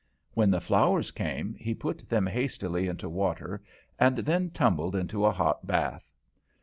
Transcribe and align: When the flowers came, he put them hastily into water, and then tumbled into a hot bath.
When 0.33 0.49
the 0.49 0.59
flowers 0.59 1.11
came, 1.11 1.53
he 1.59 1.75
put 1.75 2.09
them 2.09 2.25
hastily 2.25 2.87
into 2.87 3.07
water, 3.07 3.61
and 3.99 4.17
then 4.17 4.49
tumbled 4.49 4.95
into 4.95 5.27
a 5.27 5.31
hot 5.31 5.67
bath. 5.67 6.09